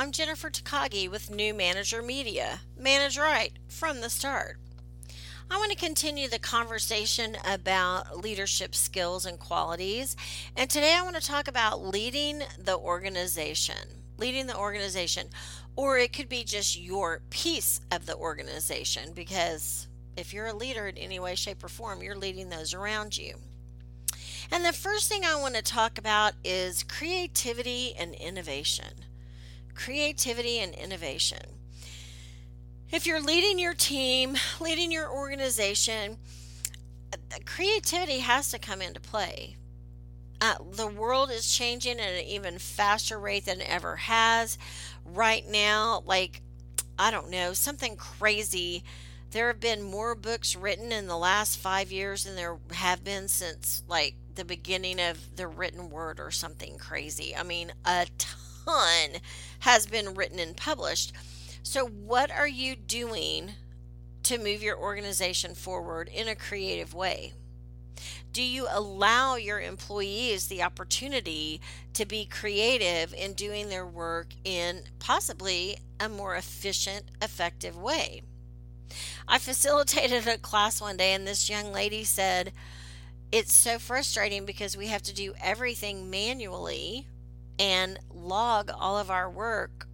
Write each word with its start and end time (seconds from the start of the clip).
I'm 0.00 0.12
Jennifer 0.12 0.48
Takagi 0.48 1.10
with 1.10 1.28
New 1.28 1.52
Manager 1.52 2.00
Media. 2.00 2.60
Manage 2.74 3.18
right 3.18 3.52
from 3.68 4.00
the 4.00 4.08
start. 4.08 4.56
I 5.50 5.58
want 5.58 5.72
to 5.72 5.76
continue 5.76 6.26
the 6.26 6.38
conversation 6.38 7.36
about 7.46 8.18
leadership 8.18 8.74
skills 8.74 9.26
and 9.26 9.38
qualities. 9.38 10.16
And 10.56 10.70
today 10.70 10.94
I 10.96 11.02
want 11.02 11.16
to 11.16 11.20
talk 11.22 11.48
about 11.48 11.84
leading 11.84 12.40
the 12.58 12.78
organization. 12.78 13.74
Leading 14.16 14.46
the 14.46 14.56
organization. 14.56 15.26
Or 15.76 15.98
it 15.98 16.14
could 16.14 16.30
be 16.30 16.44
just 16.44 16.80
your 16.80 17.20
piece 17.28 17.82
of 17.92 18.06
the 18.06 18.16
organization 18.16 19.12
because 19.12 19.86
if 20.16 20.32
you're 20.32 20.46
a 20.46 20.56
leader 20.56 20.88
in 20.88 20.96
any 20.96 21.20
way, 21.20 21.34
shape, 21.34 21.62
or 21.62 21.68
form, 21.68 22.02
you're 22.02 22.16
leading 22.16 22.48
those 22.48 22.72
around 22.72 23.18
you. 23.18 23.34
And 24.50 24.64
the 24.64 24.72
first 24.72 25.10
thing 25.10 25.26
I 25.26 25.38
want 25.38 25.56
to 25.56 25.62
talk 25.62 25.98
about 25.98 26.32
is 26.42 26.84
creativity 26.84 27.92
and 27.98 28.14
innovation. 28.14 28.94
Creativity 29.82 30.58
and 30.58 30.74
innovation. 30.74 31.58
If 32.90 33.06
you're 33.06 33.22
leading 33.22 33.58
your 33.58 33.72
team, 33.72 34.36
leading 34.60 34.92
your 34.92 35.10
organization, 35.10 36.18
creativity 37.46 38.18
has 38.18 38.50
to 38.50 38.58
come 38.58 38.82
into 38.82 39.00
play. 39.00 39.56
Uh, 40.38 40.56
the 40.72 40.86
world 40.86 41.30
is 41.30 41.50
changing 41.50 41.98
at 41.98 42.12
an 42.12 42.24
even 42.24 42.58
faster 42.58 43.18
rate 43.18 43.46
than 43.46 43.62
it 43.62 43.70
ever 43.70 43.96
has. 43.96 44.58
Right 45.04 45.48
now, 45.48 46.02
like, 46.04 46.42
I 46.98 47.10
don't 47.10 47.30
know, 47.30 47.54
something 47.54 47.96
crazy. 47.96 48.84
There 49.30 49.46
have 49.46 49.60
been 49.60 49.82
more 49.82 50.14
books 50.14 50.56
written 50.56 50.92
in 50.92 51.06
the 51.06 51.16
last 51.16 51.58
five 51.58 51.90
years 51.90 52.24
than 52.24 52.36
there 52.36 52.58
have 52.72 53.02
been 53.02 53.28
since, 53.28 53.82
like, 53.88 54.14
the 54.34 54.44
beginning 54.44 55.00
of 55.00 55.36
the 55.36 55.46
written 55.46 55.88
word 55.88 56.20
or 56.20 56.30
something 56.30 56.76
crazy. 56.76 57.34
I 57.34 57.44
mean, 57.44 57.72
a 57.84 58.06
ton 58.18 58.49
has 59.60 59.86
been 59.86 60.14
written 60.14 60.38
and 60.38 60.56
published. 60.56 61.12
So, 61.62 61.86
what 61.86 62.30
are 62.30 62.48
you 62.48 62.76
doing 62.76 63.52
to 64.24 64.38
move 64.38 64.62
your 64.62 64.78
organization 64.78 65.54
forward 65.54 66.08
in 66.08 66.28
a 66.28 66.34
creative 66.34 66.94
way? 66.94 67.34
Do 68.32 68.42
you 68.42 68.66
allow 68.70 69.34
your 69.34 69.60
employees 69.60 70.46
the 70.46 70.62
opportunity 70.62 71.60
to 71.94 72.06
be 72.06 72.24
creative 72.24 73.12
in 73.12 73.32
doing 73.32 73.68
their 73.68 73.86
work 73.86 74.28
in 74.44 74.84
possibly 74.98 75.78
a 75.98 76.08
more 76.08 76.36
efficient, 76.36 77.06
effective 77.20 77.76
way? 77.76 78.22
I 79.26 79.38
facilitated 79.38 80.26
a 80.26 80.38
class 80.38 80.80
one 80.80 80.96
day, 80.96 81.12
and 81.12 81.26
this 81.26 81.50
young 81.50 81.72
lady 81.72 82.04
said, 82.04 82.52
It's 83.30 83.54
so 83.54 83.78
frustrating 83.78 84.44
because 84.44 84.76
we 84.76 84.86
have 84.88 85.02
to 85.02 85.14
do 85.14 85.34
everything 85.40 86.08
manually 86.08 87.06
and 87.60 87.98
log 88.10 88.70
all 88.74 88.98
of 88.98 89.10
our 89.10 89.30
work 89.30 89.86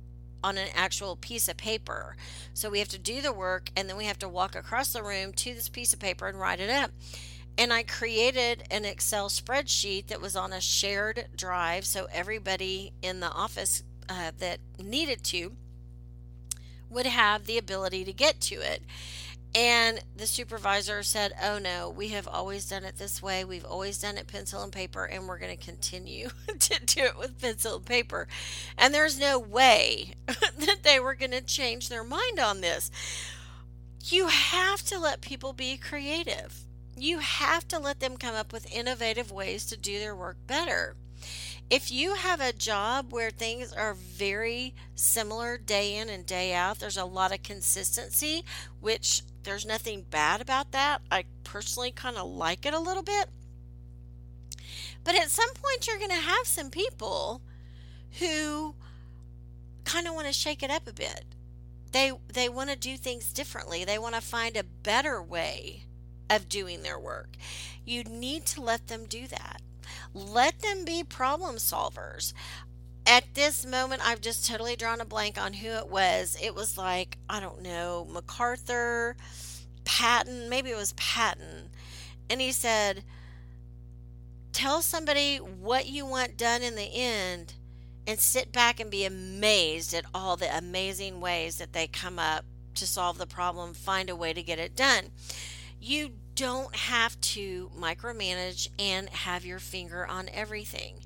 on 0.45 0.57
an 0.57 0.69
actual 0.75 1.17
piece 1.17 1.49
of 1.49 1.57
paper. 1.57 2.17
So 2.55 2.71
we 2.71 2.79
have 2.79 2.89
to 2.89 2.99
do 2.99 3.21
the 3.21 3.33
work 3.33 3.71
and 3.77 3.89
then 3.89 3.97
we 3.97 4.05
have 4.05 4.21
to 4.21 4.29
walk 4.29 4.55
across 4.55 4.93
the 4.93 5.03
room 5.03 5.33
to 5.33 5.53
this 5.53 5.69
piece 5.69 5.93
of 5.93 5.99
paper 5.99 6.29
and 6.29 6.39
write 6.39 6.61
it 6.61 6.71
up. 6.71 6.93
And 7.59 7.73
I 7.73 7.83
created 7.83 8.63
an 8.71 8.85
Excel 8.85 9.29
spreadsheet 9.29 10.07
that 10.07 10.21
was 10.21 10.37
on 10.37 10.53
a 10.53 10.61
shared 10.61 11.27
drive 11.35 11.85
so 11.85 12.07
everybody 12.13 12.93
in 13.03 13.19
the 13.19 13.33
office 13.33 13.83
uh, 14.09 14.31
that 14.39 14.61
needed 14.79 15.25
to 15.25 15.57
would 16.89 17.07
have 17.07 17.47
the 17.47 17.59
ability 17.59 18.05
to 18.05 18.13
get 18.13 18.41
to 18.43 18.55
it. 18.57 18.83
And 19.57 20.01
the 20.15 20.27
supervisor 20.27 21.03
said, 21.03 21.33
Oh 21.43 21.59
no, 21.59 21.89
we 21.89 22.09
have 22.09 22.29
always 22.29 22.69
done 22.69 22.85
it 22.85 22.99
this 22.99 23.23
way. 23.23 23.43
We've 23.43 23.65
always 23.65 23.99
done 23.99 24.19
it 24.19 24.27
pencil 24.27 24.63
and 24.63 24.71
paper, 24.71 25.07
and 25.07 25.27
we're 25.27 25.39
going 25.39 25.57
to 25.57 25.65
continue 25.65 26.29
to 26.59 26.85
do 26.85 27.05
it 27.05 27.19
with 27.19 27.41
pencil 27.41 27.77
and 27.77 27.87
paper. 27.87 28.29
And 28.77 28.93
there's 28.93 29.19
no 29.19 29.39
way 29.39 30.11
that 30.27 30.83
they 30.83 31.01
were 31.01 31.15
going 31.15 31.31
to 31.31 31.41
change 31.41 31.89
their 31.89 32.05
mind 32.05 32.39
on 32.39 32.61
this. 32.61 32.91
You 34.05 34.29
have 34.29 34.85
to 34.85 34.99
let 34.99 35.23
people 35.23 35.55
be 35.55 35.79
creative. 35.79 36.65
You 36.95 37.21
have 37.21 37.67
to 37.69 37.79
let 37.79 38.01
them 38.01 38.19
come 38.19 38.35
up 38.35 38.53
with 38.53 38.71
innovative 38.71 39.33
ways 39.33 39.65
to 39.67 39.77
do 39.79 39.99
their 39.99 40.15
work 40.15 40.37
better. 40.47 40.97
If 41.69 41.91
you 41.91 42.15
have 42.15 42.41
a 42.41 42.53
job 42.53 43.13
where 43.13 43.31
things 43.31 43.73
are 43.73 43.95
very 43.95 44.75
similar 44.95 45.59
day 45.59 45.97
in 45.97 46.09
and 46.09 46.25
day 46.25 46.55
out, 46.55 46.79
there's 46.79 46.97
a 46.97 47.05
lot 47.05 47.33
of 47.33 47.43
consistency, 47.43 48.45
which 48.81 49.23
there's 49.47 49.65
nothing 49.65 50.05
bad 50.11 50.41
about 50.41 50.73
that. 50.73 51.01
I 51.11 51.25
personally 51.45 51.93
kind 51.93 52.17
of 52.17 52.27
like 52.29 52.67
it 52.67 52.75
a 52.75 52.81
little 52.81 53.05
bit. 53.05 53.27
But 55.05 55.15
at 55.15 55.31
some 55.31 55.49
point, 55.55 55.87
you're 55.87 55.99
going 55.99 56.11
to 56.11 56.17
have 56.17 56.47
some 56.47 56.69
people 56.69 57.41
who 58.19 58.75
kind 59.85 60.09
of 60.09 60.15
want 60.15 60.27
to 60.27 60.33
shake 60.33 60.65
it 60.65 60.71
up 60.71 60.89
a 60.89 60.93
bit. 60.93 61.25
They, 61.93 62.13
they 62.33 62.49
want 62.49 62.71
to 62.71 62.77
do 62.77 62.97
things 62.97 63.33
differently. 63.33 63.85
They 63.85 63.99
want 63.99 64.17
to 64.17 64.21
find 64.21 64.57
a 64.57 64.65
better 64.65 65.23
way 65.23 65.85
of 66.29 66.49
doing 66.49 66.83
their 66.83 66.99
work. 66.99 67.37
You 67.85 68.03
need 68.03 68.47
to 68.47 68.61
let 68.61 68.89
them 68.89 69.05
do 69.09 69.29
that. 69.29 69.63
Let 70.13 70.59
them 70.59 70.85
be 70.85 71.05
problem 71.05 71.57
solvers. 71.57 72.33
At 73.07 73.35
this 73.35 73.65
moment, 73.65 74.03
I've 74.05 74.21
just 74.21 74.47
totally 74.47 74.75
drawn 74.75 75.01
a 75.01 75.05
blank 75.05 75.41
on 75.41 75.53
who 75.53 75.69
it 75.69 75.89
was. 75.89 76.37
It 76.43 76.57
was 76.57 76.77
like, 76.77 77.19
I 77.29 77.39
don't 77.39 77.63
know, 77.63 78.05
MacArthur, 78.11 79.17
Patton, 79.85 80.49
maybe 80.49 80.71
it 80.71 80.77
was 80.77 80.93
Patton. 80.95 81.71
And 82.29 82.41
he 82.41 82.51
said, 82.51 83.05
Tell 84.53 84.83
somebody 84.83 85.37
what 85.37 85.87
you 85.87 86.05
want 86.05 86.37
done 86.37 86.63
in 86.63 86.75
the 86.75 86.91
end 86.93 87.55
and 88.07 88.19
sit 88.19 88.53
back 88.53 88.81
and 88.81 88.91
be 88.91 89.05
amazed 89.05 89.95
at 89.95 90.07
all 90.15 90.37
the 90.37 90.57
amazing 90.57 91.21
ways 91.21 91.59
that 91.59 91.73
they 91.73 91.87
come 91.87 92.19
up 92.19 92.45
to 92.75 92.87
solve 92.87 93.19
the 93.19 93.27
problem, 93.27 93.75
find 93.75 94.11
a 94.11 94.17
way 94.17 94.33
to 94.33 94.43
get 94.43 94.59
it 94.59 94.75
done. 94.75 95.11
You 95.81 96.13
don't 96.37 96.77
have 96.77 97.19
to 97.23 97.71
micromanage 97.77 98.69
and 98.79 99.09
have 99.09 99.45
your 99.45 99.59
finger 99.59 100.07
on 100.07 100.29
everything. 100.33 100.97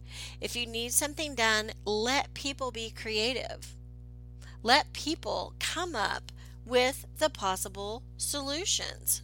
If 0.41 0.57
you 0.57 0.67
need 0.67 0.93
something 0.93 1.37
done, 1.37 1.71
let 1.85 2.35
people 2.35 2.73
be 2.73 2.91
creative. 2.91 3.77
Let 4.63 4.93
people 4.93 5.55
come 5.61 5.95
up 5.95 6.33
with 6.67 7.07
the 7.19 7.31
possible 7.31 8.03
solutions. 8.17 9.23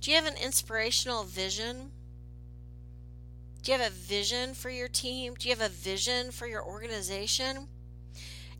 Do 0.00 0.10
you 0.10 0.16
have 0.16 0.26
an 0.26 0.36
inspirational 0.40 1.24
vision? 1.24 1.90
Do 3.62 3.72
you 3.72 3.78
have 3.78 3.90
a 3.90 3.94
vision 3.94 4.52
for 4.52 4.68
your 4.68 4.88
team? 4.88 5.34
Do 5.38 5.48
you 5.48 5.54
have 5.54 5.64
a 5.64 5.74
vision 5.74 6.30
for 6.30 6.46
your 6.46 6.62
organization? 6.62 7.68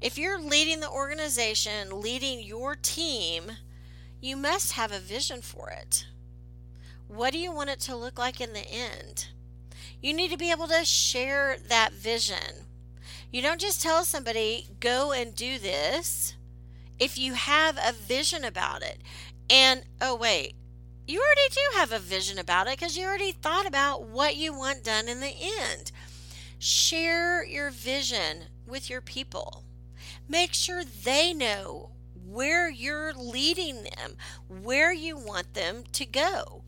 If 0.00 0.17
you're 0.17 0.40
leading 0.40 0.81
the 0.81 0.90
organization, 0.90 2.00
leading 2.00 2.40
your 2.40 2.76
team, 2.76 3.52
you 4.20 4.36
must 4.36 4.72
have 4.72 4.92
a 4.92 4.98
vision 4.98 5.42
for 5.42 5.70
it. 5.70 6.06
What 7.08 7.32
do 7.32 7.38
you 7.38 7.52
want 7.52 7.70
it 7.70 7.80
to 7.80 7.96
look 7.96 8.18
like 8.18 8.40
in 8.40 8.52
the 8.52 8.66
end? 8.68 9.28
You 10.02 10.12
need 10.12 10.30
to 10.30 10.36
be 10.36 10.50
able 10.50 10.68
to 10.68 10.84
share 10.84 11.56
that 11.68 11.92
vision. 11.92 12.66
You 13.32 13.42
don't 13.42 13.60
just 13.60 13.82
tell 13.82 14.04
somebody, 14.04 14.68
go 14.80 15.12
and 15.12 15.34
do 15.34 15.58
this 15.58 16.34
if 16.98 17.18
you 17.18 17.34
have 17.34 17.76
a 17.76 17.92
vision 17.92 18.44
about 18.44 18.82
it. 18.82 18.98
And 19.50 19.84
oh, 20.00 20.16
wait, 20.16 20.54
you 21.06 21.20
already 21.20 21.48
do 21.52 21.78
have 21.78 21.92
a 21.92 21.98
vision 21.98 22.38
about 22.38 22.66
it 22.66 22.78
because 22.78 22.96
you 22.96 23.06
already 23.06 23.32
thought 23.32 23.66
about 23.66 24.04
what 24.04 24.36
you 24.36 24.52
want 24.52 24.82
done 24.82 25.08
in 25.08 25.20
the 25.20 25.34
end. 25.60 25.92
Share 26.58 27.44
your 27.44 27.70
vision 27.70 28.44
with 28.66 28.90
your 28.90 29.00
people. 29.00 29.64
Make 30.28 30.52
sure 30.52 30.82
they 30.84 31.32
know 31.32 31.90
where 32.26 32.69
you're 32.69 33.12
leading 33.14 33.84
them, 33.84 34.17
where 34.49 34.93
you 34.93 35.17
want 35.17 35.55
them 35.55 35.84
to 35.93 36.05
go. 36.05 36.62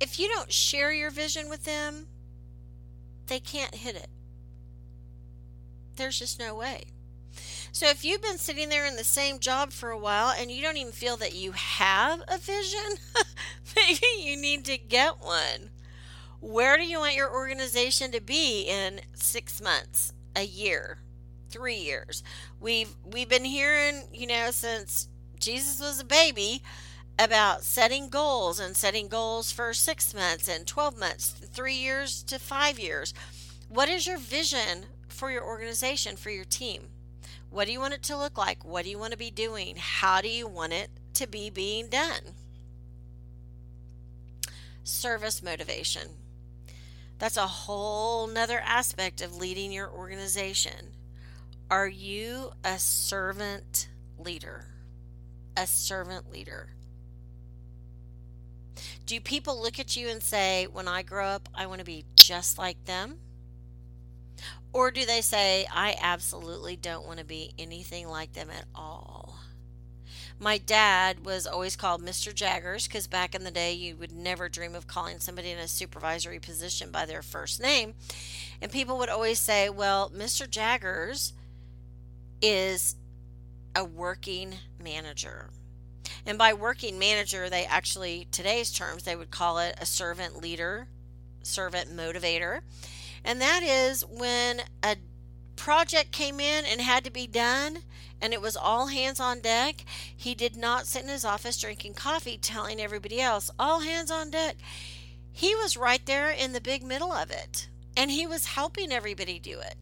If 0.00 0.18
you 0.18 0.28
don't 0.28 0.52
share 0.52 0.92
your 0.92 1.10
vision 1.10 1.48
with 1.48 1.64
them, 1.64 2.06
they 3.26 3.40
can't 3.40 3.74
hit 3.74 3.96
it. 3.96 4.08
There's 5.96 6.18
just 6.18 6.38
no 6.38 6.54
way. 6.54 6.84
So 7.72 7.86
if 7.88 8.04
you've 8.04 8.22
been 8.22 8.38
sitting 8.38 8.68
there 8.68 8.86
in 8.86 8.96
the 8.96 9.04
same 9.04 9.38
job 9.38 9.72
for 9.72 9.90
a 9.90 9.98
while 9.98 10.34
and 10.36 10.50
you 10.50 10.62
don't 10.62 10.76
even 10.76 10.92
feel 10.92 11.16
that 11.18 11.34
you 11.34 11.52
have 11.52 12.22
a 12.28 12.38
vision, 12.38 12.96
maybe 13.76 14.06
you 14.18 14.36
need 14.36 14.64
to 14.66 14.78
get 14.78 15.20
one. 15.20 15.70
Where 16.40 16.76
do 16.76 16.84
you 16.84 17.00
want 17.00 17.14
your 17.14 17.32
organization 17.32 18.12
to 18.12 18.20
be 18.20 18.62
in 18.62 19.00
6 19.14 19.60
months, 19.60 20.12
a 20.34 20.44
year, 20.44 20.98
3 21.50 21.74
years? 21.74 22.22
We've 22.60 22.94
we've 23.04 23.28
been 23.28 23.44
hearing, 23.44 24.08
you 24.12 24.26
know, 24.26 24.50
since 24.50 25.08
Jesus 25.38 25.80
was 25.80 26.00
a 26.00 26.04
baby 26.04 26.62
about 27.18 27.64
setting 27.64 28.08
goals 28.08 28.60
and 28.60 28.76
setting 28.76 29.08
goals 29.08 29.50
for 29.50 29.74
6 29.74 30.14
months 30.14 30.48
and 30.48 30.66
12 30.66 30.98
months, 30.98 31.30
3 31.30 31.74
years 31.74 32.22
to 32.24 32.38
5 32.38 32.78
years. 32.78 33.12
What 33.68 33.88
is 33.88 34.06
your 34.06 34.18
vision 34.18 34.86
for 35.08 35.30
your 35.30 35.44
organization, 35.44 36.16
for 36.16 36.30
your 36.30 36.44
team? 36.44 36.90
What 37.50 37.66
do 37.66 37.72
you 37.72 37.80
want 37.80 37.94
it 37.94 38.02
to 38.04 38.16
look 38.16 38.38
like? 38.38 38.64
What 38.64 38.84
do 38.84 38.90
you 38.90 38.98
want 38.98 39.12
to 39.12 39.18
be 39.18 39.30
doing? 39.30 39.76
How 39.78 40.20
do 40.20 40.28
you 40.28 40.46
want 40.46 40.72
it 40.72 40.90
to 41.14 41.26
be 41.26 41.50
being 41.50 41.88
done? 41.88 42.34
Service 44.84 45.42
motivation. 45.42 46.10
That's 47.18 47.36
a 47.36 47.46
whole 47.46 48.26
nother 48.26 48.60
aspect 48.64 49.20
of 49.20 49.36
leading 49.36 49.72
your 49.72 49.90
organization. 49.90 50.92
Are 51.70 51.88
you 51.88 52.52
a 52.64 52.78
servant 52.78 53.88
leader? 54.18 54.64
A 55.54 55.66
servant 55.66 56.30
leader. 56.32 56.70
Do 59.04 59.20
people 59.20 59.60
look 59.60 59.78
at 59.78 59.94
you 59.94 60.08
and 60.08 60.22
say, 60.22 60.66
when 60.66 60.88
I 60.88 61.02
grow 61.02 61.26
up, 61.26 61.46
I 61.54 61.66
want 61.66 61.80
to 61.80 61.84
be 61.84 62.06
just 62.14 62.56
like 62.56 62.82
them? 62.86 63.18
Or 64.72 64.90
do 64.90 65.04
they 65.04 65.20
say, 65.20 65.66
I 65.70 65.96
absolutely 66.00 66.76
don't 66.76 67.06
want 67.06 67.18
to 67.18 67.24
be 67.24 67.52
anything 67.58 68.08
like 68.08 68.32
them 68.32 68.48
at 68.50 68.64
all? 68.74 69.36
My 70.38 70.56
dad 70.56 71.26
was 71.26 71.46
always 71.46 71.76
called 71.76 72.02
Mr. 72.02 72.32
Jaggers 72.32 72.86
because 72.86 73.06
back 73.06 73.34
in 73.34 73.44
the 73.44 73.50
day, 73.50 73.74
you 73.74 73.96
would 73.96 74.12
never 74.12 74.48
dream 74.48 74.74
of 74.74 74.86
calling 74.86 75.18
somebody 75.18 75.50
in 75.50 75.58
a 75.58 75.68
supervisory 75.68 76.38
position 76.38 76.90
by 76.90 77.04
their 77.04 77.22
first 77.22 77.60
name. 77.60 77.94
And 78.62 78.70
people 78.70 78.96
would 78.98 79.08
always 79.08 79.40
say, 79.40 79.68
Well, 79.68 80.10
Mr. 80.10 80.48
Jaggers 80.48 81.32
is 82.40 82.96
a 83.74 83.84
working 83.84 84.54
manager. 84.82 85.50
And 86.26 86.38
by 86.38 86.52
working 86.52 86.98
manager, 86.98 87.48
they 87.48 87.64
actually, 87.64 88.28
today's 88.30 88.70
terms, 88.70 89.04
they 89.04 89.16
would 89.16 89.30
call 89.30 89.58
it 89.58 89.76
a 89.80 89.86
servant 89.86 90.40
leader, 90.40 90.88
servant 91.42 91.94
motivator. 91.94 92.60
And 93.24 93.40
that 93.40 93.62
is 93.62 94.04
when 94.04 94.62
a 94.82 94.96
project 95.56 96.12
came 96.12 96.40
in 96.40 96.64
and 96.64 96.80
had 96.80 97.04
to 97.04 97.10
be 97.10 97.26
done 97.26 97.78
and 98.20 98.32
it 98.32 98.40
was 98.40 98.56
all 98.56 98.88
hands 98.88 99.20
on 99.20 99.40
deck, 99.40 99.84
he 100.16 100.34
did 100.34 100.56
not 100.56 100.86
sit 100.86 101.02
in 101.02 101.08
his 101.08 101.24
office 101.24 101.58
drinking 101.58 101.94
coffee 101.94 102.36
telling 102.36 102.80
everybody 102.80 103.20
else, 103.20 103.50
all 103.58 103.80
hands 103.80 104.10
on 104.10 104.30
deck. 104.30 104.56
He 105.32 105.54
was 105.54 105.76
right 105.76 106.04
there 106.04 106.30
in 106.30 106.52
the 106.52 106.60
big 106.60 106.82
middle 106.82 107.12
of 107.12 107.30
it 107.30 107.68
and 107.96 108.10
he 108.10 108.26
was 108.26 108.46
helping 108.46 108.92
everybody 108.92 109.38
do 109.38 109.58
it. 109.60 109.76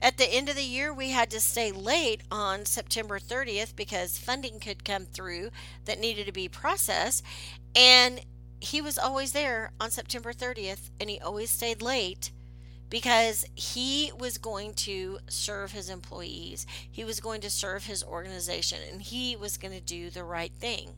At 0.00 0.18
the 0.18 0.26
end 0.26 0.48
of 0.48 0.56
the 0.56 0.62
year, 0.62 0.92
we 0.92 1.10
had 1.10 1.30
to 1.30 1.40
stay 1.40 1.72
late 1.72 2.22
on 2.30 2.66
September 2.66 3.18
30th 3.18 3.74
because 3.76 4.18
funding 4.18 4.60
could 4.60 4.84
come 4.84 5.06
through 5.06 5.50
that 5.84 6.00
needed 6.00 6.26
to 6.26 6.32
be 6.32 6.48
processed. 6.48 7.22
And 7.74 8.20
he 8.60 8.80
was 8.80 8.98
always 8.98 9.32
there 9.32 9.72
on 9.80 9.90
September 9.90 10.32
30th 10.32 10.90
and 11.00 11.10
he 11.10 11.20
always 11.20 11.50
stayed 11.50 11.82
late 11.82 12.30
because 12.90 13.44
he 13.54 14.12
was 14.18 14.38
going 14.38 14.72
to 14.72 15.18
serve 15.28 15.72
his 15.72 15.90
employees, 15.90 16.66
he 16.90 17.04
was 17.04 17.18
going 17.18 17.40
to 17.40 17.50
serve 17.50 17.86
his 17.86 18.04
organization, 18.04 18.78
and 18.88 19.02
he 19.02 19.34
was 19.34 19.56
going 19.56 19.74
to 19.74 19.80
do 19.80 20.10
the 20.10 20.22
right 20.22 20.52
thing. 20.52 20.90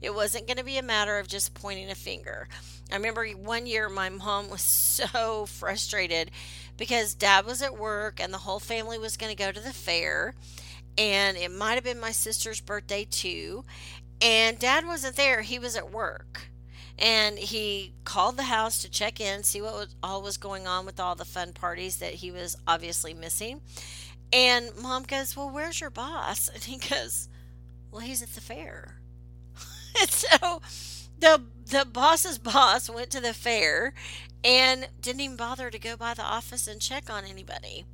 It 0.00 0.14
wasn't 0.14 0.46
going 0.46 0.56
to 0.56 0.64
be 0.64 0.78
a 0.78 0.82
matter 0.82 1.18
of 1.18 1.28
just 1.28 1.54
pointing 1.54 1.90
a 1.90 1.94
finger. 1.94 2.48
I 2.90 2.96
remember 2.96 3.26
one 3.28 3.66
year 3.66 3.88
my 3.88 4.08
mom 4.08 4.50
was 4.50 4.62
so 4.62 5.46
frustrated 5.46 6.30
because 6.76 7.14
dad 7.14 7.46
was 7.46 7.62
at 7.62 7.78
work 7.78 8.20
and 8.20 8.32
the 8.32 8.38
whole 8.38 8.60
family 8.60 8.98
was 8.98 9.16
going 9.16 9.34
to 9.34 9.42
go 9.42 9.52
to 9.52 9.60
the 9.60 9.72
fair. 9.72 10.34
And 10.98 11.36
it 11.36 11.50
might 11.50 11.74
have 11.74 11.84
been 11.84 12.00
my 12.00 12.12
sister's 12.12 12.60
birthday 12.60 13.06
too. 13.10 13.64
And 14.20 14.58
dad 14.58 14.86
wasn't 14.86 15.16
there, 15.16 15.42
he 15.42 15.58
was 15.58 15.76
at 15.76 15.90
work 15.90 16.52
and 16.98 17.38
he 17.38 17.92
called 18.04 18.36
the 18.36 18.44
house 18.44 18.82
to 18.82 18.90
check 18.90 19.20
in, 19.20 19.42
see 19.42 19.60
what 19.60 19.74
was, 19.74 19.96
all 20.02 20.22
was 20.22 20.36
going 20.36 20.66
on 20.66 20.86
with 20.86 21.00
all 21.00 21.14
the 21.14 21.24
fun 21.24 21.52
parties 21.52 21.96
that 21.98 22.14
he 22.14 22.30
was 22.30 22.56
obviously 22.66 23.14
missing. 23.14 23.60
And 24.32 24.70
mom 24.80 25.02
goes, 25.02 25.36
Well, 25.36 25.50
where's 25.50 25.80
your 25.80 25.90
boss? 25.90 26.48
And 26.54 26.62
he 26.62 26.78
goes, 26.78 27.28
Well, 27.90 28.00
he's 28.00 28.22
at 28.22 28.30
the 28.30 28.40
fair. 28.40 28.96
so 30.08 30.60
the 31.18 31.42
the 31.70 31.84
boss's 31.84 32.38
boss 32.38 32.90
went 32.90 33.10
to 33.10 33.20
the 33.20 33.32
fair 33.32 33.94
and 34.44 34.88
didn't 35.00 35.20
even 35.20 35.36
bother 35.36 35.70
to 35.70 35.78
go 35.78 35.96
by 35.96 36.14
the 36.14 36.22
office 36.22 36.66
and 36.66 36.80
check 36.80 37.08
on 37.08 37.24
anybody. 37.24 37.84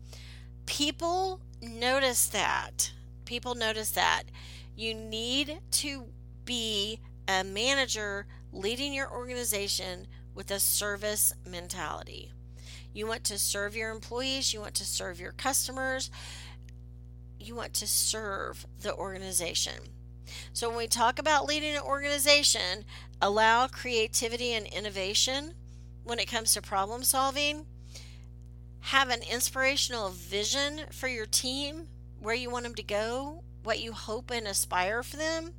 People 0.66 1.40
notice 1.62 2.26
that. 2.26 2.92
People 3.24 3.54
notice 3.54 3.90
that. 3.92 4.24
You 4.74 4.94
need 4.94 5.60
to 5.72 6.06
be 6.44 7.00
a 7.26 7.44
manager 7.44 8.26
leading 8.52 8.94
your 8.94 9.10
organization 9.10 10.06
with 10.34 10.50
a 10.50 10.58
service 10.58 11.32
mentality. 11.46 12.32
You 12.94 13.06
want 13.06 13.24
to 13.24 13.38
serve 13.38 13.76
your 13.76 13.90
employees, 13.90 14.54
you 14.54 14.60
want 14.60 14.74
to 14.76 14.84
serve 14.84 15.20
your 15.20 15.32
customers, 15.32 16.10
you 17.38 17.54
want 17.54 17.74
to 17.74 17.86
serve 17.86 18.66
the 18.80 18.94
organization. 18.94 19.74
So, 20.52 20.68
when 20.68 20.78
we 20.78 20.86
talk 20.86 21.18
about 21.18 21.46
leading 21.46 21.74
an 21.74 21.82
organization, 21.82 22.84
allow 23.20 23.66
creativity 23.66 24.52
and 24.52 24.66
innovation 24.66 25.54
when 26.04 26.18
it 26.18 26.30
comes 26.30 26.54
to 26.54 26.62
problem 26.62 27.02
solving. 27.02 27.66
Have 28.80 29.10
an 29.10 29.20
inspirational 29.30 30.10
vision 30.10 30.82
for 30.90 31.08
your 31.08 31.26
team, 31.26 31.88
where 32.20 32.34
you 32.34 32.50
want 32.50 32.64
them 32.64 32.74
to 32.74 32.82
go, 32.82 33.42
what 33.62 33.80
you 33.80 33.92
hope 33.92 34.30
and 34.30 34.46
aspire 34.46 35.02
for 35.02 35.16
them, 35.16 35.52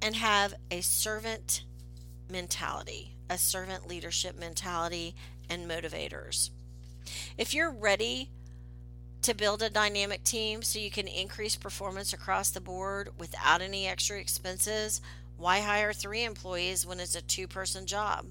and 0.00 0.16
have 0.16 0.54
a 0.70 0.80
servant 0.80 1.64
mentality, 2.30 3.16
a 3.28 3.38
servant 3.38 3.86
leadership 3.86 4.38
mentality, 4.38 5.14
and 5.48 5.68
motivators. 5.70 6.50
If 7.36 7.54
you're 7.54 7.70
ready 7.70 8.30
to 9.26 9.34
build 9.34 9.60
a 9.60 9.68
dynamic 9.68 10.22
team 10.22 10.62
so 10.62 10.78
you 10.78 10.90
can 10.90 11.08
increase 11.08 11.56
performance 11.56 12.12
across 12.12 12.50
the 12.50 12.60
board 12.60 13.10
without 13.18 13.60
any 13.60 13.88
extra 13.88 14.20
expenses, 14.20 15.00
why 15.36 15.58
hire 15.58 15.92
three 15.92 16.22
employees 16.22 16.86
when 16.86 17.00
it's 17.00 17.16
a 17.16 17.22
two 17.22 17.48
person 17.48 17.86
job? 17.86 18.26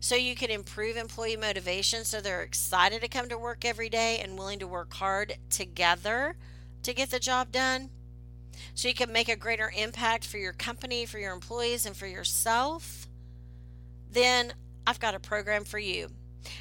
So 0.00 0.16
you 0.16 0.34
can 0.34 0.50
improve 0.50 0.96
employee 0.96 1.36
motivation 1.36 2.04
so 2.04 2.20
they're 2.20 2.42
excited 2.42 3.00
to 3.00 3.08
come 3.08 3.28
to 3.28 3.38
work 3.38 3.64
every 3.64 3.88
day 3.88 4.18
and 4.18 4.36
willing 4.36 4.58
to 4.58 4.66
work 4.66 4.92
hard 4.94 5.36
together 5.50 6.34
to 6.82 6.92
get 6.92 7.12
the 7.12 7.20
job 7.20 7.52
done 7.52 7.90
so 8.74 8.88
you 8.88 8.94
can 8.94 9.12
make 9.12 9.28
a 9.28 9.36
greater 9.36 9.72
impact 9.76 10.26
for 10.26 10.38
your 10.38 10.52
company, 10.52 11.06
for 11.06 11.20
your 11.20 11.32
employees, 11.32 11.86
and 11.86 11.96
for 11.96 12.08
yourself, 12.08 13.06
then 14.10 14.52
I've 14.84 15.00
got 15.00 15.14
a 15.14 15.20
program 15.20 15.64
for 15.64 15.78
you. 15.78 16.08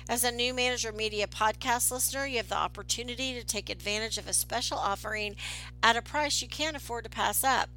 As 0.07 0.23
a 0.23 0.31
new 0.31 0.53
Manager 0.53 0.91
Media 0.91 1.27
podcast 1.27 1.91
listener, 1.91 2.25
you 2.25 2.37
have 2.37 2.49
the 2.49 2.57
opportunity 2.57 3.33
to 3.33 3.45
take 3.45 3.69
advantage 3.69 4.17
of 4.17 4.27
a 4.27 4.33
special 4.33 4.77
offering 4.77 5.35
at 5.81 5.95
a 5.95 6.01
price 6.01 6.41
you 6.41 6.47
can't 6.47 6.75
afford 6.75 7.03
to 7.05 7.09
pass 7.09 7.43
up. 7.43 7.69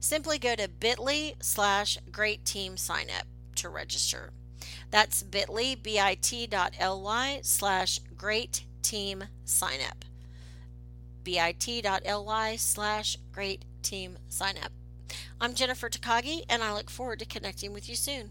Simply 0.00 0.38
go 0.38 0.54
to 0.54 0.68
bit.ly 0.68 1.34
slash 1.40 1.98
great 2.10 2.44
team 2.44 2.76
to 3.56 3.68
register. 3.68 4.30
That's 4.90 5.22
bit.ly, 5.22 5.76
bit.ly 5.82 7.40
slash 7.42 8.00
great 8.16 8.64
team 8.82 9.24
bit.ly 11.24 12.56
slash 12.56 13.18
great 13.32 13.64
team. 13.82 14.16
I'm 15.40 15.54
Jennifer 15.54 15.88
Takagi, 15.88 16.44
and 16.48 16.62
I 16.62 16.72
look 16.72 16.90
forward 16.90 17.18
to 17.18 17.26
connecting 17.26 17.72
with 17.72 17.88
you 17.88 17.96
soon. 17.96 18.30